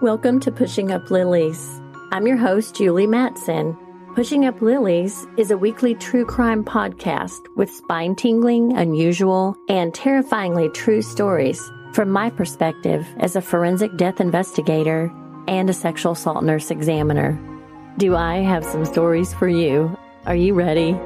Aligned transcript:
Welcome 0.00 0.38
to 0.40 0.52
Pushing 0.52 0.92
Up 0.92 1.10
Lilies. 1.10 1.80
I'm 2.12 2.24
your 2.24 2.36
host, 2.36 2.76
Julie 2.76 3.08
Matson. 3.08 3.76
Pushing 4.14 4.44
Up 4.44 4.62
Lilies 4.62 5.26
is 5.36 5.50
a 5.50 5.58
weekly 5.58 5.96
true 5.96 6.24
crime 6.24 6.62
podcast 6.62 7.40
with 7.56 7.68
spine 7.68 8.14
tingling, 8.14 8.76
unusual, 8.76 9.56
and 9.68 9.92
terrifyingly 9.92 10.68
true 10.68 11.02
stories 11.02 11.60
from 11.94 12.10
my 12.10 12.30
perspective 12.30 13.08
as 13.18 13.34
a 13.34 13.42
forensic 13.42 13.96
death 13.96 14.20
investigator 14.20 15.12
and 15.48 15.68
a 15.68 15.72
sexual 15.72 16.12
assault 16.12 16.44
nurse 16.44 16.70
examiner. 16.70 17.36
Do 17.96 18.14
I 18.14 18.36
have 18.36 18.64
some 18.64 18.84
stories 18.84 19.34
for 19.34 19.48
you? 19.48 19.98
Are 20.26 20.36
you 20.36 20.54
ready? 20.54 20.96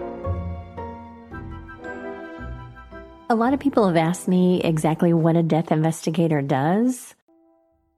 A 3.30 3.34
lot 3.34 3.54
of 3.54 3.60
people 3.60 3.86
have 3.86 3.96
asked 3.96 4.28
me 4.28 4.60
exactly 4.60 5.14
what 5.14 5.34
a 5.34 5.42
death 5.42 5.72
investigator 5.72 6.42
does. 6.42 7.14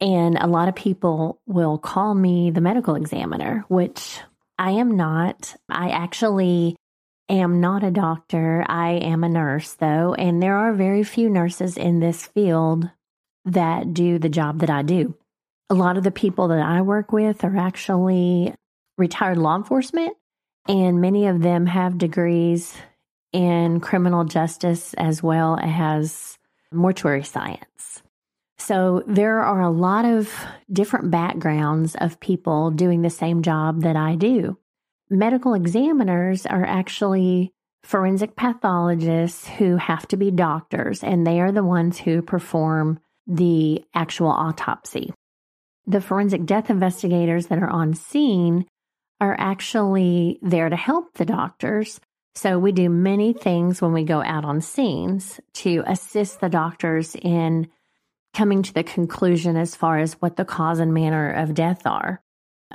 And 0.01 0.37
a 0.39 0.47
lot 0.47 0.69
of 0.69 0.75
people 0.75 1.41
will 1.47 1.79
call 1.79 2.15
me 2.15 2.51
the 2.51 2.61
medical 2.61 2.95
examiner, 2.95 3.65
which 3.69 4.20
I 4.59 4.73
am 4.73 4.97
not. 4.97 5.57
I 5.69 5.91
actually 5.91 6.77
am 7.29 7.61
not 7.61 7.83
a 7.83 7.91
doctor. 7.91 8.65
I 8.69 8.93
am 8.93 9.25
a 9.25 9.29
nurse, 9.29 9.73
though. 9.75 10.15
And 10.15 10.43
there 10.43 10.57
are 10.57 10.73
very 10.73 11.05
few 11.05 11.30
nurses 11.30 11.77
in 11.77 12.01
this 12.01 12.27
field 12.27 12.91
that 13.45 13.95
do 13.95 14.19
the 14.19 14.29
job 14.29 14.61
that 14.61 14.70
I 14.70 14.83
do. 14.83 15.15
A 15.70 15.75
lot 15.75 15.97
of 15.97 16.05
the 16.05 16.11
people 16.11 16.48
that 16.48 16.61
I 16.61 16.83
work 16.83 17.12
with 17.12 17.45
are 17.45 17.56
actually 17.56 18.55
retired 18.98 19.39
law 19.39 19.56
enforcement, 19.56 20.17
and 20.69 21.01
many 21.01 21.27
of 21.27 21.41
them 21.41 21.67
have 21.67 21.98
degrees 21.98 22.75
in 23.33 23.81
criminal 23.81 24.25
justice 24.25 24.95
as 24.95 25.23
well 25.23 25.59
as 25.61 26.39
mortuary 26.70 27.25
science. 27.25 28.03
So 28.65 29.03
there 29.07 29.41
are 29.41 29.61
a 29.61 29.70
lot 29.70 30.07
of 30.07 30.33
different 30.73 31.11
backgrounds 31.11 31.97
of 31.97 32.19
people 32.19 32.70
doing 32.70 33.03
the 33.03 33.11
same 33.11 33.43
job 33.43 33.83
that 33.83 33.95
I 33.95 34.15
do. 34.15 34.57
Medical 35.11 35.53
examiners 35.53 36.47
are 36.47 36.65
actually 36.65 37.53
forensic 37.83 38.37
pathologists 38.37 39.47
who 39.47 39.77
have 39.77 40.09
to 40.09 40.17
be 40.17 40.31
doctors, 40.31 41.05
and 41.05 41.27
they 41.27 41.41
are 41.41 41.53
the 41.53 41.62
ones 41.62 41.98
who 41.98 42.23
perform 42.23 43.01
the 43.27 43.85
actual 43.95 44.29
autopsy. 44.29 45.12
The 45.87 46.01
forensic 46.01 46.47
death 46.47 46.70
investigators 46.70 47.48
that 47.48 47.59
are 47.59 47.69
on 47.69 47.92
scene 47.92 48.65
are 49.20 49.37
actually 49.39 50.39
there 50.41 50.70
to 50.70 50.77
help 50.77 51.12
the 51.15 51.27
doctors 51.27 52.01
so 52.37 52.59
we 52.59 52.73
do 52.73 52.89
many 52.89 53.33
things 53.33 53.81
when 53.81 53.92
we 53.92 54.03
go 54.03 54.20
out 54.20 54.45
on 54.45 54.61
scenes 54.61 55.39
to 55.55 55.85
assist 55.87 56.41
the 56.41 56.48
doctors 56.48 57.15
in 57.15 57.69
coming 58.34 58.62
to 58.62 58.74
the 58.74 58.82
conclusion 58.82 59.56
as 59.56 59.74
far 59.74 59.98
as 59.98 60.14
what 60.14 60.36
the 60.36 60.44
cause 60.44 60.80
and 60.80 60.92
manner 60.92 61.30
of 61.30 61.54
death 61.54 61.86
are. 61.86 62.20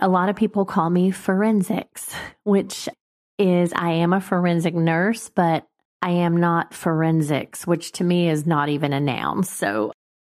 A 0.02 0.08
lot 0.08 0.30
of 0.30 0.36
people 0.36 0.66
call 0.66 0.90
me 0.90 1.12
forensics, 1.12 2.14
which 2.44 2.90
is 3.38 3.74
I 3.74 3.92
am 3.92 4.14
a 4.14 4.22
forensic 4.22 4.74
nurse, 4.74 5.30
but 5.30 5.68
I 6.02 6.12
am 6.12 6.38
not 6.38 6.74
forensics, 6.74 7.68
which 7.68 7.92
to 7.94 8.04
me 8.04 8.30
is 8.30 8.46
not 8.46 8.70
even 8.70 8.94
a 8.94 9.00
noun. 9.00 9.44
So 9.44 9.92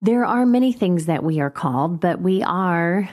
there 0.02 0.24
are 0.24 0.46
many 0.46 0.72
things 0.72 1.06
that 1.06 1.22
we 1.22 1.41
are 1.41 1.50
called, 1.50 2.00
but 2.00 2.20
we 2.20 2.42
are 2.42 3.08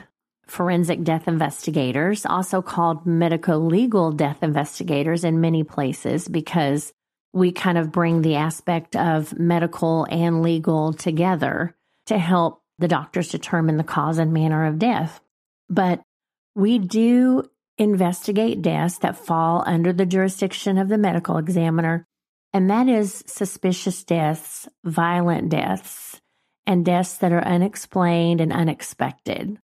forensic 0.47 1.03
death 1.03 1.27
investigators, 1.27 2.25
also 2.25 2.61
called 2.61 3.05
medico 3.05 3.57
legal 3.57 4.13
death 4.13 4.41
investigators 4.41 5.25
in 5.25 5.41
many 5.41 5.63
places 5.63 6.29
because 6.29 6.93
we 7.33 7.51
kind 7.51 7.77
of 7.77 7.91
bring 7.91 8.21
the 8.21 8.35
aspect 8.35 8.95
of 8.95 9.37
medical 9.37 10.07
and 10.09 10.41
legal 10.41 10.93
together 10.93 11.75
to 12.07 12.17
help 12.17 12.61
the 12.79 12.87
doctors 12.87 13.29
determine 13.29 13.77
the 13.77 13.83
cause 13.83 14.17
and 14.17 14.33
manner 14.33 14.65
of 14.65 14.79
death. 14.79 15.21
But 15.69 16.01
we 16.55 16.79
do 16.79 17.43
investigate 17.77 18.61
deaths 18.61 18.99
that 18.99 19.17
fall 19.17 19.63
under 19.65 19.93
the 19.93 20.05
jurisdiction 20.05 20.77
of 20.77 20.89
the 20.89 20.97
medical 20.97 21.37
examiner, 21.37 22.05
and 22.53 22.69
that 22.69 22.87
is 22.87 23.23
suspicious 23.27 24.03
deaths, 24.03 24.67
violent 24.83 25.49
deaths, 25.49 26.19
and 26.65 26.83
deaths 26.83 27.17
that 27.17 27.31
are 27.31 27.43
unexplained 27.43 28.41
and 28.41 28.51
unexpected. 28.51 29.59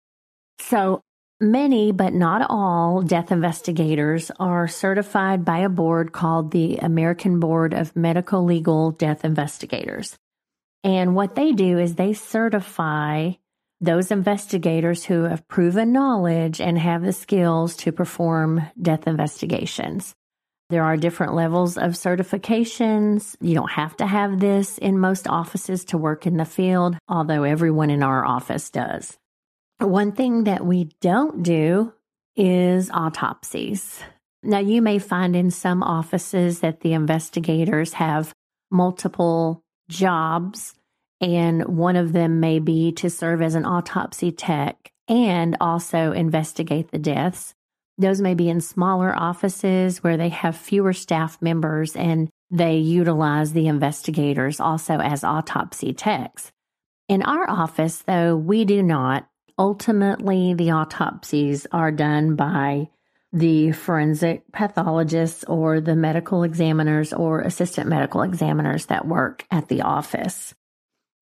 So 0.58 1.00
many, 1.40 1.92
but 1.92 2.12
not 2.12 2.46
all, 2.50 3.02
death 3.02 3.30
investigators 3.32 4.30
are 4.38 4.68
certified 4.68 5.44
by 5.44 5.58
a 5.58 5.68
board 5.68 6.12
called 6.12 6.50
the 6.50 6.78
American 6.78 7.40
Board 7.40 7.74
of 7.74 7.96
Medical 7.96 8.44
Legal 8.44 8.90
Death 8.90 9.24
Investigators. 9.24 10.16
And 10.82 11.14
what 11.14 11.34
they 11.34 11.52
do 11.52 11.78
is 11.78 11.94
they 11.94 12.12
certify 12.12 13.32
those 13.80 14.10
investigators 14.10 15.04
who 15.04 15.24
have 15.24 15.48
proven 15.48 15.92
knowledge 15.92 16.60
and 16.60 16.78
have 16.78 17.02
the 17.02 17.12
skills 17.12 17.76
to 17.76 17.92
perform 17.92 18.62
death 18.80 19.06
investigations. 19.06 20.14
There 20.68 20.84
are 20.84 20.96
different 20.96 21.34
levels 21.34 21.76
of 21.76 21.92
certifications. 21.92 23.36
You 23.40 23.54
don't 23.54 23.72
have 23.72 23.96
to 23.96 24.06
have 24.06 24.38
this 24.38 24.78
in 24.78 25.00
most 25.00 25.26
offices 25.26 25.84
to 25.86 25.98
work 25.98 26.26
in 26.26 26.36
the 26.36 26.44
field, 26.44 26.96
although 27.08 27.42
everyone 27.42 27.90
in 27.90 28.02
our 28.02 28.24
office 28.24 28.70
does. 28.70 29.18
One 29.78 30.12
thing 30.12 30.44
that 30.44 30.64
we 30.64 30.90
don't 31.00 31.42
do 31.42 31.92
is 32.36 32.90
autopsies. 32.90 34.00
Now, 34.42 34.58
you 34.58 34.80
may 34.80 34.98
find 34.98 35.34
in 35.34 35.50
some 35.50 35.82
offices 35.82 36.60
that 36.60 36.80
the 36.80 36.92
investigators 36.92 37.94
have 37.94 38.32
multiple 38.70 39.64
jobs, 39.90 40.74
and 41.20 41.64
one 41.76 41.96
of 41.96 42.12
them 42.12 42.40
may 42.40 42.58
be 42.58 42.92
to 42.92 43.10
serve 43.10 43.42
as 43.42 43.54
an 43.54 43.66
autopsy 43.66 44.32
tech 44.32 44.90
and 45.08 45.56
also 45.60 46.12
investigate 46.12 46.90
the 46.90 46.98
deaths. 46.98 47.54
Those 47.98 48.22
may 48.22 48.34
be 48.34 48.48
in 48.48 48.62
smaller 48.62 49.14
offices 49.14 50.02
where 50.02 50.16
they 50.16 50.30
have 50.30 50.56
fewer 50.56 50.94
staff 50.94 51.42
members 51.42 51.94
and 51.94 52.30
they 52.50 52.78
utilize 52.78 53.52
the 53.52 53.66
investigators 53.66 54.60
also 54.60 54.98
as 54.98 55.22
autopsy 55.22 55.92
techs. 55.92 56.50
In 57.08 57.22
our 57.22 57.48
office, 57.50 57.98
though, 58.06 58.36
we 58.36 58.64
do 58.64 58.82
not 58.82 59.28
ultimately 59.58 60.54
the 60.54 60.70
autopsies 60.70 61.66
are 61.70 61.92
done 61.92 62.34
by 62.34 62.88
the 63.32 63.72
forensic 63.72 64.42
pathologists 64.52 65.44
or 65.44 65.80
the 65.80 65.96
medical 65.96 66.42
examiners 66.42 67.12
or 67.12 67.40
assistant 67.40 67.88
medical 67.88 68.22
examiners 68.22 68.86
that 68.86 69.06
work 69.06 69.44
at 69.50 69.68
the 69.68 69.82
office. 69.82 70.54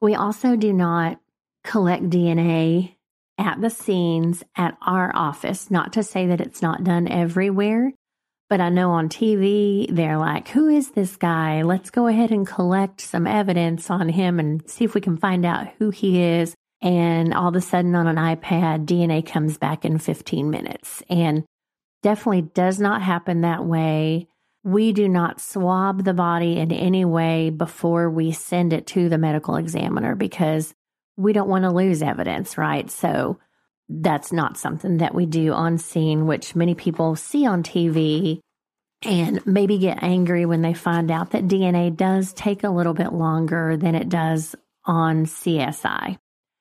We 0.01 0.15
also 0.15 0.57
do 0.57 0.73
not 0.73 1.21
collect 1.65 2.05
DNA 2.05 2.95
at 3.37 3.61
the 3.61 3.71
scenes 3.71 4.43
at 4.57 4.77
our 4.81 5.15
office. 5.15 5.71
Not 5.71 5.93
to 5.95 6.03
say 6.03 6.27
that 6.29 6.41
it's 6.41 6.63
not 6.63 6.85
done 6.85 7.09
everywhere, 7.09 7.93
but 8.49 8.61
I 8.61 8.71
know 8.71 8.93
on 8.93 9.09
TV, 9.09 9.95
they're 9.95 10.19
like, 10.19 10.49
who 10.49 10.69
is 10.69 10.93
this 10.93 11.17
guy? 11.17 11.63
Let's 11.63 11.91
go 11.91 12.07
ahead 12.07 12.31
and 12.31 12.47
collect 12.47 13.01
some 13.01 13.27
evidence 13.27 13.91
on 13.91 14.09
him 14.09 14.41
and 14.41 14.69
see 14.69 14.85
if 14.85 14.95
we 14.95 15.01
can 15.01 15.19
find 15.19 15.45
out 15.45 15.69
who 15.79 15.91
he 15.91 16.23
is 16.23 16.55
and 16.81 17.35
all 17.35 17.49
of 17.49 17.57
a 17.57 17.61
sudden 17.61 17.95
on 17.95 18.07
an 18.07 18.17
iPad, 18.17 18.87
DNA 18.87 19.27
comes 19.27 19.59
back 19.59 19.85
in 19.85 19.99
15 19.99 20.51
minutes. 20.51 21.03
And 21.09 21.45
definitely 22.03 22.43
does 22.43 22.81
not 22.81 23.03
happen 23.03 23.43
that 23.43 23.65
way. 23.65 24.29
We 24.65 24.93
do 24.93 25.09
not 25.09 25.41
swab 25.41 26.05
the 26.05 26.15
body 26.15 26.59
in 26.59 26.73
any 26.73 27.05
way 27.05 27.51
before 27.51 28.11
we 28.11 28.33
send 28.33 28.73
it 28.73 28.87
to 28.89 29.09
the 29.09 29.19
medical 29.19 29.57
examiner 29.57 30.15
because 30.15 30.75
we 31.17 31.33
don't 31.33 31.49
want 31.49 31.65
to 31.65 31.71
lose 31.71 32.03
evidence, 32.03 32.59
right? 32.59 32.91
So 32.91 33.39
that's 33.89 34.33
not 34.33 34.59
something 34.59 34.99
that 34.99 35.15
we 35.15 35.27
do 35.27 35.53
on 35.53 35.79
scene, 35.79 36.27
which 36.27 36.55
many 36.55 36.75
people 36.75 37.17
see 37.17 37.47
on 37.47 37.63
TV 37.63 38.41
and 39.03 39.45
maybe 39.47 39.79
get 39.79 40.03
angry 40.03 40.45
when 40.45 40.63
they 40.63 40.75
find 40.75 41.11
out 41.11 41.31
that 41.31 41.47
DNA 41.47 41.95
does 41.97 42.33
take 42.33 42.65
a 42.65 42.71
little 42.71 42.95
bit 42.95 43.13
longer 43.13 43.77
than 43.77 43.95
it 43.95 44.09
does 44.09 44.55
on 44.85 45.25
CSI. 45.25 46.19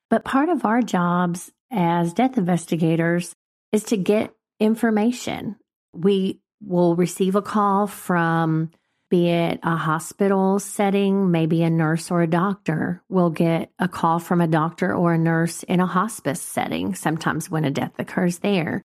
But 0.09 0.23
part 0.23 0.49
of 0.49 0.65
our 0.65 0.81
jobs 0.81 1.51
as 1.71 2.13
death 2.13 2.37
investigators 2.37 3.33
is 3.71 3.83
to 3.85 3.97
get 3.97 4.33
information. 4.59 5.55
We 5.93 6.41
will 6.61 6.95
receive 6.95 7.35
a 7.35 7.41
call 7.41 7.87
from, 7.87 8.71
be 9.09 9.29
it 9.29 9.59
a 9.63 9.75
hospital 9.75 10.59
setting, 10.59 11.31
maybe 11.31 11.63
a 11.63 11.69
nurse 11.69 12.11
or 12.11 12.21
a 12.21 12.27
doctor. 12.27 13.03
We'll 13.09 13.29
get 13.29 13.71
a 13.79 13.87
call 13.87 14.19
from 14.19 14.41
a 14.41 14.47
doctor 14.47 14.93
or 14.93 15.13
a 15.13 15.17
nurse 15.17 15.63
in 15.63 15.79
a 15.79 15.85
hospice 15.85 16.41
setting, 16.41 16.95
sometimes 16.95 17.49
when 17.49 17.65
a 17.65 17.71
death 17.71 17.93
occurs 17.99 18.39
there. 18.39 18.81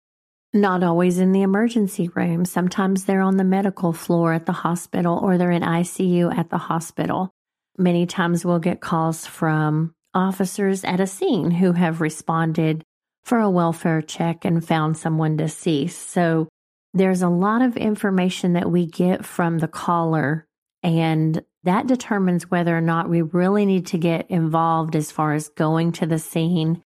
Not 0.52 0.82
always 0.82 1.20
in 1.20 1.30
the 1.32 1.42
emergency 1.42 2.08
room. 2.08 2.44
Sometimes 2.44 3.04
they're 3.04 3.20
on 3.20 3.36
the 3.36 3.44
medical 3.44 3.92
floor 3.92 4.32
at 4.32 4.46
the 4.46 4.52
hospital 4.52 5.18
or 5.22 5.38
they're 5.38 5.52
in 5.52 5.62
ICU 5.62 6.36
at 6.36 6.50
the 6.50 6.58
hospital. 6.58 7.30
Many 7.78 8.04
times 8.06 8.44
we'll 8.44 8.58
get 8.58 8.80
calls 8.80 9.26
from 9.26 9.94
officers 10.12 10.84
at 10.84 10.98
a 10.98 11.06
scene 11.06 11.52
who 11.52 11.72
have 11.72 12.00
responded 12.00 12.84
for 13.24 13.38
a 13.38 13.50
welfare 13.50 14.02
check 14.02 14.44
and 14.44 14.66
found 14.66 14.96
someone 14.96 15.36
deceased. 15.36 16.10
So 16.10 16.48
there's 16.94 17.22
a 17.22 17.28
lot 17.28 17.62
of 17.62 17.76
information 17.76 18.54
that 18.54 18.70
we 18.70 18.86
get 18.86 19.24
from 19.24 19.58
the 19.58 19.68
caller, 19.68 20.46
and 20.82 21.42
that 21.62 21.86
determines 21.86 22.50
whether 22.50 22.76
or 22.76 22.80
not 22.80 23.08
we 23.08 23.22
really 23.22 23.66
need 23.66 23.86
to 23.88 23.98
get 23.98 24.30
involved 24.30 24.96
as 24.96 25.12
far 25.12 25.34
as 25.34 25.48
going 25.50 25.92
to 25.92 26.06
the 26.06 26.18
scene 26.18 26.82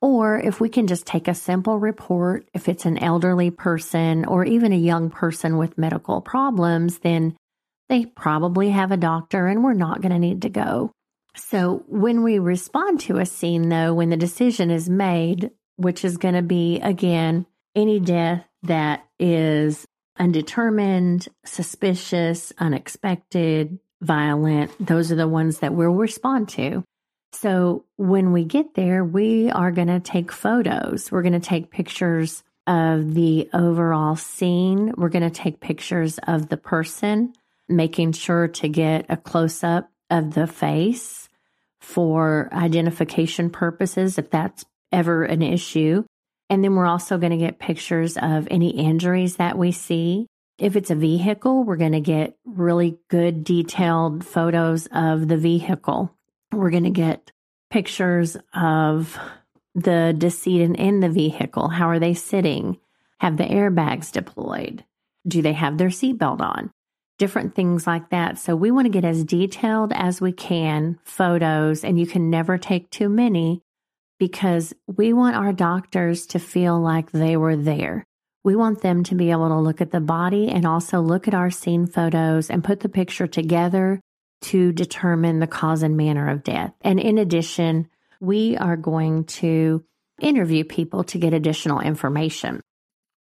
Or 0.00 0.38
if 0.38 0.60
we 0.60 0.68
can 0.68 0.86
just 0.86 1.06
take 1.06 1.26
a 1.26 1.34
simple 1.34 1.78
report, 1.78 2.48
if 2.54 2.68
it's 2.68 2.86
an 2.86 2.98
elderly 2.98 3.50
person 3.50 4.24
or 4.24 4.44
even 4.44 4.72
a 4.72 4.76
young 4.76 5.10
person 5.10 5.56
with 5.56 5.78
medical 5.78 6.20
problems, 6.20 6.98
then 7.00 7.36
they 7.88 8.06
probably 8.06 8.70
have 8.70 8.92
a 8.92 8.96
doctor 8.96 9.48
and 9.48 9.64
we're 9.64 9.72
not 9.72 10.00
going 10.00 10.12
to 10.12 10.18
need 10.18 10.42
to 10.42 10.50
go. 10.50 10.92
So 11.34 11.84
when 11.88 12.22
we 12.22 12.38
respond 12.38 13.00
to 13.00 13.18
a 13.18 13.26
scene, 13.26 13.68
though, 13.68 13.94
when 13.94 14.10
the 14.10 14.16
decision 14.16 14.70
is 14.70 14.88
made, 14.88 15.50
which 15.78 16.04
is 16.04 16.18
going 16.18 16.34
to 16.34 16.42
be 16.42 16.80
again, 16.80 17.46
any 17.74 18.00
death 18.00 18.44
that 18.64 19.06
is 19.18 19.86
undetermined, 20.18 21.28
suspicious, 21.44 22.52
unexpected, 22.58 23.78
violent, 24.02 24.72
those 24.84 25.12
are 25.12 25.16
the 25.16 25.28
ones 25.28 25.60
that 25.60 25.72
we'll 25.72 25.90
respond 25.90 26.48
to. 26.50 26.84
So 27.32 27.84
when 27.96 28.32
we 28.32 28.44
get 28.44 28.74
there, 28.74 29.04
we 29.04 29.50
are 29.50 29.70
going 29.70 29.88
to 29.88 30.00
take 30.00 30.32
photos. 30.32 31.12
We're 31.12 31.22
going 31.22 31.40
to 31.40 31.40
take 31.40 31.70
pictures 31.70 32.42
of 32.66 33.14
the 33.14 33.48
overall 33.54 34.16
scene. 34.16 34.92
We're 34.96 35.08
going 35.08 35.22
to 35.22 35.30
take 35.30 35.60
pictures 35.60 36.18
of 36.26 36.48
the 36.48 36.56
person, 36.56 37.34
making 37.68 38.12
sure 38.12 38.48
to 38.48 38.68
get 38.68 39.06
a 39.08 39.16
close 39.16 39.62
up 39.62 39.90
of 40.10 40.34
the 40.34 40.46
face 40.46 41.28
for 41.80 42.48
identification 42.52 43.50
purposes, 43.50 44.18
if 44.18 44.30
that's 44.30 44.64
ever 44.92 45.24
an 45.24 45.42
issue. 45.42 46.04
And 46.50 46.64
then 46.64 46.74
we're 46.74 46.86
also 46.86 47.18
going 47.18 47.32
to 47.32 47.36
get 47.36 47.58
pictures 47.58 48.16
of 48.16 48.48
any 48.50 48.70
injuries 48.70 49.36
that 49.36 49.58
we 49.58 49.72
see. 49.72 50.26
If 50.58 50.76
it's 50.76 50.90
a 50.90 50.96
vehicle, 50.96 51.62
we're 51.62 51.76
going 51.76 51.92
to 51.92 52.00
get 52.00 52.36
really 52.44 52.98
good 53.08 53.44
detailed 53.44 54.24
photos 54.24 54.88
of 54.92 55.28
the 55.28 55.36
vehicle. 55.36 56.14
We're 56.52 56.70
going 56.70 56.84
to 56.84 56.90
get 56.90 57.30
pictures 57.70 58.36
of 58.54 59.18
the 59.74 60.14
decedent 60.16 60.76
in 60.76 61.00
the 61.00 61.10
vehicle. 61.10 61.68
How 61.68 61.88
are 61.90 61.98
they 61.98 62.14
sitting? 62.14 62.78
Have 63.20 63.36
the 63.36 63.44
airbags 63.44 64.10
deployed? 64.10 64.84
Do 65.26 65.42
they 65.42 65.52
have 65.52 65.76
their 65.76 65.88
seatbelt 65.88 66.40
on? 66.40 66.70
Different 67.18 67.54
things 67.54 67.86
like 67.86 68.10
that. 68.10 68.38
So 68.38 68.56
we 68.56 68.70
want 68.70 68.86
to 68.86 68.90
get 68.90 69.04
as 69.04 69.24
detailed 69.24 69.92
as 69.92 70.20
we 70.20 70.32
can 70.32 70.98
photos, 71.04 71.84
and 71.84 72.00
you 72.00 72.06
can 72.06 72.30
never 72.30 72.56
take 72.58 72.90
too 72.90 73.08
many 73.08 73.60
because 74.18 74.74
we 74.86 75.12
want 75.12 75.36
our 75.36 75.52
doctors 75.52 76.26
to 76.28 76.38
feel 76.38 76.80
like 76.80 77.10
they 77.10 77.36
were 77.36 77.56
there. 77.56 78.04
We 78.44 78.56
want 78.56 78.82
them 78.82 79.04
to 79.04 79.14
be 79.14 79.30
able 79.30 79.48
to 79.48 79.58
look 79.58 79.80
at 79.80 79.90
the 79.90 80.00
body 80.00 80.48
and 80.48 80.66
also 80.66 81.00
look 81.00 81.28
at 81.28 81.34
our 81.34 81.50
scene 81.50 81.86
photos 81.86 82.50
and 82.50 82.64
put 82.64 82.80
the 82.80 82.88
picture 82.88 83.26
together 83.26 84.00
to 84.40 84.72
determine 84.72 85.40
the 85.40 85.46
cause 85.46 85.82
and 85.82 85.96
manner 85.96 86.28
of 86.30 86.44
death. 86.44 86.72
And 86.80 87.00
in 87.00 87.18
addition, 87.18 87.88
we 88.20 88.56
are 88.56 88.76
going 88.76 89.24
to 89.24 89.84
interview 90.20 90.64
people 90.64 91.04
to 91.04 91.18
get 91.18 91.34
additional 91.34 91.80
information. 91.80 92.60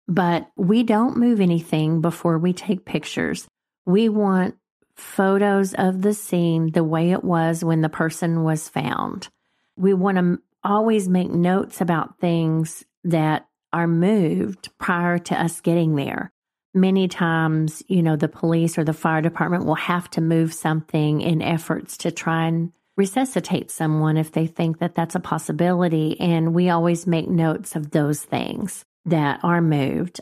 But 0.06 0.50
we 0.56 0.82
don't 0.82 1.16
move 1.16 1.40
anything 1.40 2.00
before 2.00 2.38
we 2.38 2.52
take 2.52 2.84
pictures. 2.84 3.46
We 3.86 4.08
want 4.08 4.56
photos 4.94 5.74
of 5.74 6.02
the 6.02 6.14
scene 6.14 6.70
the 6.70 6.84
way 6.84 7.10
it 7.10 7.24
was 7.24 7.64
when 7.64 7.80
the 7.80 7.88
person 7.88 8.44
was 8.44 8.68
found. 8.68 9.28
We 9.76 9.94
want 9.94 10.18
to 10.18 10.38
always 10.64 11.08
make 11.08 11.30
notes 11.30 11.80
about 11.80 12.18
things 12.18 12.84
that 13.04 13.46
are 13.72 13.86
moved 13.86 14.70
prior 14.78 15.18
to 15.18 15.40
us 15.40 15.60
getting 15.60 15.96
there. 15.96 16.32
Many 16.72 17.06
times, 17.06 17.82
you 17.86 18.02
know, 18.02 18.16
the 18.16 18.28
police 18.28 18.78
or 18.78 18.84
the 18.84 18.92
fire 18.92 19.22
department 19.22 19.64
will 19.64 19.74
have 19.76 20.10
to 20.10 20.20
move 20.20 20.52
something 20.52 21.20
in 21.20 21.42
efforts 21.42 21.96
to 21.98 22.10
try 22.10 22.46
and 22.46 22.72
resuscitate 22.96 23.70
someone 23.70 24.16
if 24.16 24.32
they 24.32 24.46
think 24.46 24.78
that 24.78 24.94
that's 24.94 25.14
a 25.14 25.20
possibility. 25.20 26.18
And 26.20 26.54
we 26.54 26.70
always 26.70 27.06
make 27.06 27.28
notes 27.28 27.76
of 27.76 27.90
those 27.90 28.22
things 28.22 28.84
that 29.04 29.40
are 29.42 29.60
moved. 29.60 30.20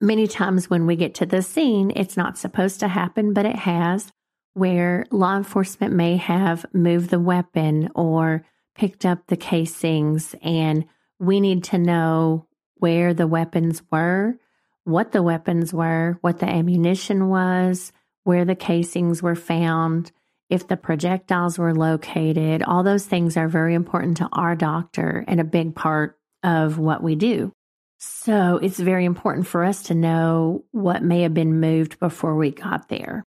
Many 0.00 0.28
times 0.28 0.70
when 0.70 0.86
we 0.86 0.94
get 0.96 1.14
to 1.16 1.26
the 1.26 1.42
scene, 1.42 1.92
it's 1.96 2.16
not 2.16 2.38
supposed 2.38 2.80
to 2.80 2.88
happen, 2.88 3.32
but 3.32 3.46
it 3.46 3.56
has, 3.56 4.12
where 4.54 5.06
law 5.10 5.36
enforcement 5.36 5.94
may 5.94 6.16
have 6.16 6.66
moved 6.72 7.10
the 7.10 7.20
weapon 7.20 7.90
or 7.94 8.44
picked 8.78 9.04
up 9.04 9.26
the 9.26 9.36
casings, 9.36 10.34
and 10.40 10.86
we 11.18 11.40
need 11.40 11.64
to 11.64 11.78
know 11.78 12.46
where 12.76 13.12
the 13.12 13.26
weapons 13.26 13.82
were, 13.90 14.38
what 14.84 15.12
the 15.12 15.22
weapons 15.22 15.74
were, 15.74 16.16
what 16.22 16.38
the 16.38 16.48
ammunition 16.48 17.28
was, 17.28 17.92
where 18.22 18.44
the 18.44 18.54
casings 18.54 19.22
were 19.22 19.34
found, 19.34 20.12
if 20.48 20.68
the 20.68 20.76
projectiles 20.76 21.58
were 21.58 21.74
located. 21.74 22.62
All 22.62 22.82
those 22.82 23.04
things 23.04 23.36
are 23.36 23.48
very 23.48 23.74
important 23.74 24.18
to 24.18 24.28
our 24.32 24.54
doctor 24.54 25.24
and 25.26 25.40
a 25.40 25.44
big 25.44 25.74
part 25.74 26.16
of 26.42 26.78
what 26.78 27.02
we 27.02 27.16
do. 27.16 27.52
So 27.98 28.60
it's 28.62 28.78
very 28.78 29.04
important 29.04 29.48
for 29.48 29.64
us 29.64 29.84
to 29.84 29.94
know 29.94 30.64
what 30.70 31.02
may 31.02 31.22
have 31.22 31.34
been 31.34 31.58
moved 31.58 31.98
before 31.98 32.36
we 32.36 32.52
got 32.52 32.88
there. 32.88 33.24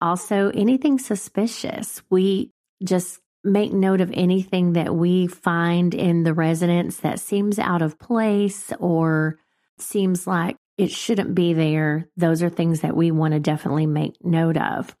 Also, 0.00 0.50
anything 0.54 0.98
suspicious, 0.98 2.02
we 2.08 2.52
just 2.84 3.20
make 3.44 3.72
note 3.72 4.00
of 4.00 4.12
anything 4.14 4.74
that 4.74 4.94
we 4.94 5.26
find 5.26 5.94
in 5.94 6.22
the 6.22 6.34
residence 6.34 6.98
that 6.98 7.20
seems 7.20 7.58
out 7.58 7.82
of 7.82 7.98
place 7.98 8.72
or 8.78 9.38
seems 9.78 10.26
like 10.26 10.56
it 10.78 10.90
shouldn't 10.90 11.34
be 11.34 11.52
there. 11.52 12.08
Those 12.16 12.42
are 12.42 12.48
things 12.48 12.80
that 12.80 12.96
we 12.96 13.10
want 13.10 13.34
to 13.34 13.40
definitely 13.40 13.86
make 13.86 14.16
note 14.24 14.56
of. 14.56 14.94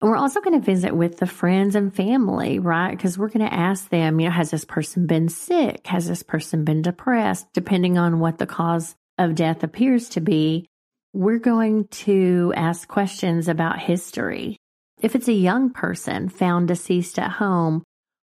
And 0.00 0.10
we're 0.10 0.16
also 0.16 0.40
going 0.40 0.60
to 0.60 0.64
visit 0.64 0.96
with 0.96 1.18
the 1.18 1.26
friends 1.26 1.76
and 1.76 1.94
family, 1.94 2.58
right? 2.58 2.90
Because 2.90 3.16
we're 3.16 3.28
going 3.28 3.46
to 3.46 3.54
ask 3.54 3.88
them, 3.88 4.18
you 4.18 4.26
know, 4.26 4.32
has 4.32 4.50
this 4.50 4.64
person 4.64 5.06
been 5.06 5.28
sick? 5.28 5.86
Has 5.86 6.08
this 6.08 6.24
person 6.24 6.64
been 6.64 6.82
depressed? 6.82 7.46
Depending 7.52 7.98
on 7.98 8.18
what 8.18 8.38
the 8.38 8.46
cause 8.46 8.96
of 9.18 9.36
death 9.36 9.62
appears 9.62 10.08
to 10.10 10.20
be, 10.20 10.66
we're 11.12 11.38
going 11.38 11.86
to 11.88 12.52
ask 12.56 12.88
questions 12.88 13.46
about 13.46 13.78
history. 13.78 14.56
If 15.02 15.16
it's 15.16 15.26
a 15.26 15.32
young 15.32 15.70
person 15.70 16.28
found 16.28 16.68
deceased 16.68 17.18
at 17.18 17.32
home, 17.32 17.82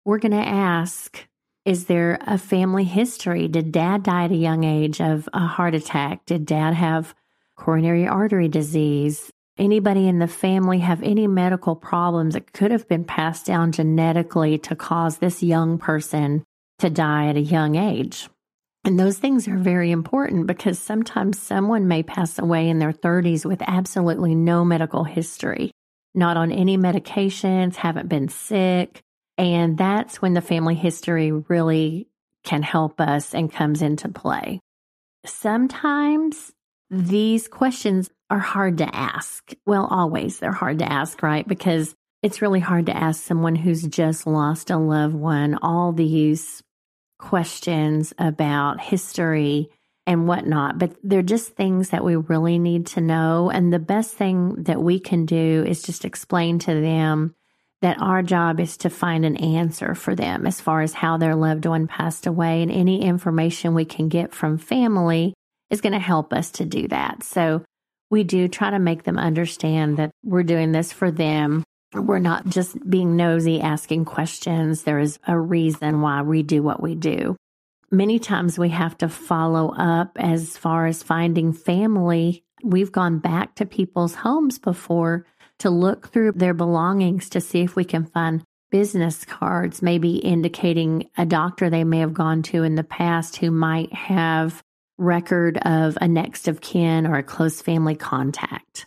we're 0.04 0.18
going 0.18 0.32
to 0.32 0.38
ask 0.38 1.24
Is 1.64 1.84
there 1.84 2.18
a 2.26 2.36
family 2.36 2.82
history? 2.82 3.46
Did 3.46 3.70
dad 3.70 4.02
die 4.02 4.24
at 4.24 4.32
a 4.32 4.36
young 4.36 4.64
age 4.64 5.00
of 5.00 5.28
a 5.32 5.46
heart 5.46 5.76
attack? 5.76 6.26
Did 6.26 6.44
dad 6.44 6.74
have 6.74 7.14
coronary 7.56 8.08
artery 8.08 8.48
disease? 8.48 9.30
Anybody 9.56 10.08
in 10.08 10.18
the 10.18 10.26
family 10.26 10.80
have 10.80 11.00
any 11.04 11.28
medical 11.28 11.76
problems 11.76 12.34
that 12.34 12.52
could 12.52 12.72
have 12.72 12.88
been 12.88 13.04
passed 13.04 13.46
down 13.46 13.70
genetically 13.70 14.58
to 14.58 14.74
cause 14.74 15.18
this 15.18 15.44
young 15.44 15.78
person 15.78 16.42
to 16.80 16.90
die 16.90 17.28
at 17.28 17.36
a 17.36 17.40
young 17.40 17.76
age? 17.76 18.28
And 18.84 18.98
those 18.98 19.18
things 19.18 19.46
are 19.46 19.56
very 19.56 19.92
important 19.92 20.48
because 20.48 20.80
sometimes 20.80 21.40
someone 21.40 21.86
may 21.86 22.02
pass 22.02 22.36
away 22.36 22.68
in 22.68 22.80
their 22.80 22.92
30s 22.92 23.44
with 23.46 23.62
absolutely 23.64 24.34
no 24.34 24.64
medical 24.64 25.04
history 25.04 25.70
not 26.14 26.36
on 26.36 26.52
any 26.52 26.78
medications, 26.78 27.76
haven't 27.76 28.08
been 28.08 28.28
sick. 28.28 29.00
And 29.36 29.76
that's 29.76 30.22
when 30.22 30.34
the 30.34 30.40
family 30.40 30.74
history 30.74 31.32
really 31.32 32.08
can 32.44 32.62
help 32.62 33.00
us 33.00 33.34
and 33.34 33.52
comes 33.52 33.82
into 33.82 34.08
play. 34.08 34.60
Sometimes 35.26 36.52
these 36.90 37.48
questions 37.48 38.10
are 38.30 38.38
hard 38.38 38.78
to 38.78 38.94
ask. 38.94 39.52
Well, 39.66 39.86
always 39.86 40.38
they're 40.38 40.52
hard 40.52 40.78
to 40.80 40.90
ask, 40.90 41.22
right? 41.22 41.46
Because 41.46 41.94
it's 42.22 42.42
really 42.42 42.60
hard 42.60 42.86
to 42.86 42.96
ask 42.96 43.22
someone 43.22 43.56
who's 43.56 43.82
just 43.82 44.26
lost 44.26 44.70
a 44.70 44.76
loved 44.76 45.14
one 45.14 45.58
all 45.62 45.92
these 45.92 46.62
questions 47.18 48.12
about 48.18 48.80
history 48.80 49.70
and 50.06 50.28
whatnot. 50.28 50.78
But 50.78 50.96
they're 51.02 51.22
just 51.22 51.54
things 51.54 51.90
that 51.90 52.04
we 52.04 52.16
really 52.16 52.58
need 52.58 52.86
to 52.88 53.00
know. 53.00 53.50
And 53.50 53.72
the 53.72 53.78
best 53.78 54.14
thing 54.14 54.64
that 54.64 54.82
we 54.82 55.00
can 55.00 55.26
do 55.26 55.64
is 55.66 55.82
just 55.82 56.04
explain 56.04 56.58
to 56.60 56.74
them 56.74 57.34
that 57.82 58.00
our 58.00 58.22
job 58.22 58.60
is 58.60 58.78
to 58.78 58.90
find 58.90 59.24
an 59.24 59.36
answer 59.36 59.94
for 59.94 60.14
them 60.14 60.46
as 60.46 60.60
far 60.60 60.80
as 60.80 60.94
how 60.94 61.18
their 61.18 61.34
loved 61.34 61.66
one 61.66 61.86
passed 61.86 62.26
away. 62.26 62.62
And 62.62 62.70
any 62.70 63.02
information 63.02 63.74
we 63.74 63.84
can 63.84 64.08
get 64.08 64.32
from 64.34 64.58
family 64.58 65.34
is 65.70 65.80
going 65.80 65.92
to 65.92 65.98
help 65.98 66.32
us 66.32 66.50
to 66.52 66.64
do 66.64 66.88
that. 66.88 67.22
So 67.22 67.62
we 68.10 68.24
do 68.24 68.48
try 68.48 68.70
to 68.70 68.78
make 68.78 69.02
them 69.02 69.18
understand 69.18 69.96
that 69.96 70.10
we're 70.22 70.44
doing 70.44 70.72
this 70.72 70.92
for 70.92 71.10
them. 71.10 71.64
We're 71.92 72.18
not 72.18 72.46
just 72.46 72.76
being 72.88 73.16
nosy, 73.16 73.60
asking 73.60 74.04
questions. 74.04 74.82
There 74.82 74.98
is 74.98 75.18
a 75.26 75.38
reason 75.38 76.00
why 76.00 76.22
we 76.22 76.42
do 76.42 76.62
what 76.62 76.82
we 76.82 76.94
do 76.94 77.36
many 77.94 78.18
times 78.18 78.58
we 78.58 78.70
have 78.70 78.98
to 78.98 79.08
follow 79.08 79.72
up 79.74 80.16
as 80.20 80.56
far 80.56 80.86
as 80.86 81.02
finding 81.02 81.52
family. 81.52 82.44
We've 82.62 82.92
gone 82.92 83.18
back 83.18 83.54
to 83.56 83.66
people's 83.66 84.14
homes 84.14 84.58
before 84.58 85.26
to 85.60 85.70
look 85.70 86.08
through 86.08 86.32
their 86.32 86.54
belongings 86.54 87.30
to 87.30 87.40
see 87.40 87.60
if 87.60 87.76
we 87.76 87.84
can 87.84 88.04
find 88.04 88.42
business 88.70 89.24
cards, 89.24 89.82
maybe 89.82 90.16
indicating 90.16 91.08
a 91.16 91.24
doctor 91.24 91.70
they 91.70 91.84
may 91.84 92.00
have 92.00 92.12
gone 92.12 92.42
to 92.42 92.64
in 92.64 92.74
the 92.74 92.82
past 92.82 93.36
who 93.36 93.50
might 93.50 93.92
have 93.92 94.62
record 94.98 95.58
of 95.58 95.96
a 96.00 96.08
next 96.08 96.48
of 96.48 96.60
kin 96.60 97.06
or 97.06 97.16
a 97.16 97.22
close 97.22 97.62
family 97.62 97.94
contact. 97.94 98.86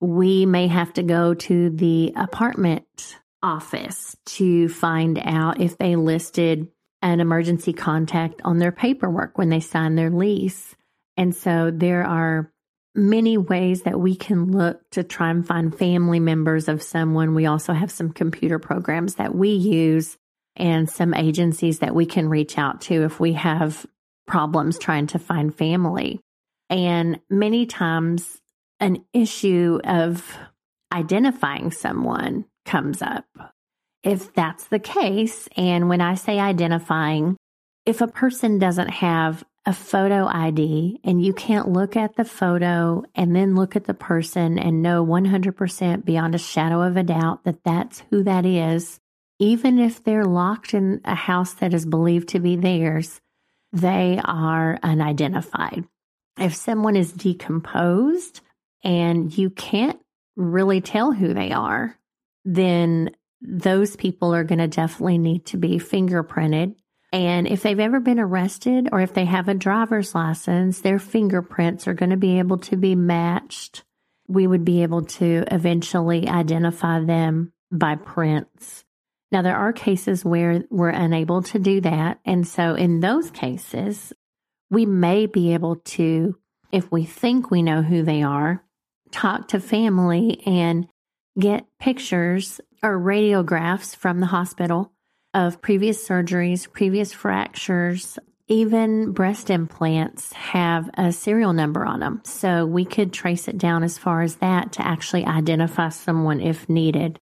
We 0.00 0.46
may 0.46 0.68
have 0.68 0.92
to 0.94 1.02
go 1.02 1.34
to 1.34 1.70
the 1.70 2.12
apartment 2.16 3.18
office 3.42 4.16
to 4.26 4.68
find 4.68 5.18
out 5.18 5.60
if 5.60 5.78
they 5.78 5.96
listed 5.96 6.68
an 7.02 7.20
emergency 7.20 7.72
contact 7.72 8.40
on 8.44 8.58
their 8.58 8.72
paperwork 8.72 9.38
when 9.38 9.48
they 9.48 9.60
sign 9.60 9.94
their 9.94 10.10
lease. 10.10 10.74
And 11.16 11.34
so 11.34 11.70
there 11.72 12.04
are 12.04 12.50
many 12.94 13.36
ways 13.36 13.82
that 13.82 14.00
we 14.00 14.16
can 14.16 14.50
look 14.52 14.88
to 14.90 15.04
try 15.04 15.30
and 15.30 15.46
find 15.46 15.76
family 15.76 16.18
members 16.18 16.68
of 16.68 16.82
someone. 16.82 17.34
We 17.34 17.46
also 17.46 17.72
have 17.72 17.90
some 17.90 18.10
computer 18.10 18.58
programs 18.58 19.16
that 19.16 19.34
we 19.34 19.50
use 19.50 20.16
and 20.56 20.88
some 20.88 21.12
agencies 21.12 21.80
that 21.80 21.94
we 21.94 22.06
can 22.06 22.28
reach 22.28 22.56
out 22.56 22.80
to 22.82 23.04
if 23.04 23.20
we 23.20 23.34
have 23.34 23.86
problems 24.26 24.78
trying 24.78 25.06
to 25.08 25.18
find 25.18 25.54
family. 25.54 26.20
And 26.70 27.20
many 27.28 27.66
times, 27.66 28.40
an 28.80 29.04
issue 29.12 29.80
of 29.84 30.36
identifying 30.92 31.70
someone 31.70 32.46
comes 32.64 33.02
up. 33.02 33.24
If 34.06 34.32
that's 34.34 34.68
the 34.68 34.78
case, 34.78 35.48
and 35.56 35.88
when 35.88 36.00
I 36.00 36.14
say 36.14 36.38
identifying, 36.38 37.36
if 37.84 38.00
a 38.00 38.06
person 38.06 38.60
doesn't 38.60 38.90
have 38.90 39.42
a 39.66 39.72
photo 39.72 40.26
ID 40.28 41.00
and 41.02 41.20
you 41.20 41.32
can't 41.32 41.72
look 41.72 41.96
at 41.96 42.14
the 42.14 42.24
photo 42.24 43.02
and 43.16 43.34
then 43.34 43.56
look 43.56 43.74
at 43.74 43.86
the 43.86 43.94
person 43.94 44.60
and 44.60 44.80
know 44.80 45.04
100% 45.04 46.04
beyond 46.04 46.36
a 46.36 46.38
shadow 46.38 46.82
of 46.82 46.96
a 46.96 47.02
doubt 47.02 47.42
that 47.42 47.64
that's 47.64 48.04
who 48.10 48.22
that 48.22 48.46
is, 48.46 49.00
even 49.40 49.80
if 49.80 50.04
they're 50.04 50.24
locked 50.24 50.72
in 50.72 51.00
a 51.04 51.16
house 51.16 51.54
that 51.54 51.74
is 51.74 51.84
believed 51.84 52.28
to 52.28 52.38
be 52.38 52.54
theirs, 52.54 53.20
they 53.72 54.20
are 54.24 54.78
unidentified. 54.84 55.84
If 56.38 56.54
someone 56.54 56.94
is 56.94 57.12
decomposed 57.12 58.40
and 58.84 59.36
you 59.36 59.50
can't 59.50 59.98
really 60.36 60.80
tell 60.80 61.10
who 61.10 61.34
they 61.34 61.50
are, 61.50 61.98
then 62.44 63.10
those 63.46 63.96
people 63.96 64.34
are 64.34 64.44
going 64.44 64.58
to 64.58 64.66
definitely 64.66 65.18
need 65.18 65.46
to 65.46 65.56
be 65.56 65.78
fingerprinted. 65.78 66.74
And 67.12 67.46
if 67.46 67.62
they've 67.62 67.78
ever 67.78 68.00
been 68.00 68.18
arrested 68.18 68.88
or 68.90 69.00
if 69.00 69.14
they 69.14 69.24
have 69.24 69.48
a 69.48 69.54
driver's 69.54 70.14
license, 70.14 70.80
their 70.80 70.98
fingerprints 70.98 71.86
are 71.86 71.94
going 71.94 72.10
to 72.10 72.16
be 72.16 72.40
able 72.40 72.58
to 72.58 72.76
be 72.76 72.94
matched. 72.94 73.84
We 74.28 74.46
would 74.46 74.64
be 74.64 74.82
able 74.82 75.02
to 75.02 75.44
eventually 75.50 76.28
identify 76.28 77.00
them 77.00 77.52
by 77.70 77.94
prints. 77.94 78.84
Now, 79.30 79.42
there 79.42 79.56
are 79.56 79.72
cases 79.72 80.24
where 80.24 80.64
we're 80.70 80.88
unable 80.88 81.42
to 81.42 81.58
do 81.58 81.80
that. 81.82 82.20
And 82.24 82.46
so, 82.46 82.74
in 82.74 83.00
those 83.00 83.30
cases, 83.30 84.12
we 84.70 84.86
may 84.86 85.26
be 85.26 85.54
able 85.54 85.76
to, 85.76 86.36
if 86.72 86.90
we 86.90 87.04
think 87.04 87.50
we 87.50 87.62
know 87.62 87.82
who 87.82 88.02
they 88.02 88.22
are, 88.22 88.64
talk 89.12 89.48
to 89.48 89.60
family 89.60 90.42
and 90.46 90.88
get 91.38 91.66
pictures 91.78 92.60
or 92.82 92.98
radiographs 92.98 93.94
from 93.94 94.20
the 94.20 94.26
hospital 94.26 94.92
of 95.34 95.60
previous 95.60 96.06
surgeries, 96.06 96.70
previous 96.70 97.12
fractures, 97.12 98.18
even 98.48 99.12
breast 99.12 99.50
implants 99.50 100.32
have 100.32 100.88
a 100.94 101.12
serial 101.12 101.52
number 101.52 101.84
on 101.84 102.00
them. 102.00 102.22
So 102.24 102.64
we 102.64 102.84
could 102.84 103.12
trace 103.12 103.48
it 103.48 103.58
down 103.58 103.82
as 103.82 103.98
far 103.98 104.22
as 104.22 104.36
that 104.36 104.72
to 104.72 104.86
actually 104.86 105.24
identify 105.24 105.88
someone 105.88 106.40
if 106.40 106.68
needed. 106.68 107.18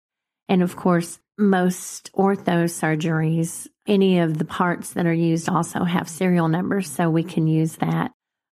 And 0.49 0.63
of 0.63 0.75
course, 0.75 1.19
most 1.37 2.11
ortho 2.13 2.65
surgeries, 2.65 3.67
any 3.87 4.19
of 4.19 4.37
the 4.37 4.45
parts 4.45 4.91
that 4.93 5.05
are 5.05 5.13
used 5.13 5.47
also 5.47 5.83
have 5.83 6.09
serial 6.09 6.47
numbers, 6.47 6.89
so 6.89 7.09
we 7.09 7.23
can 7.23 7.47
use 7.47 7.77
that. 7.77 8.11